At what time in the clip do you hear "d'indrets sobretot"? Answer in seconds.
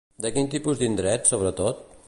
0.81-1.89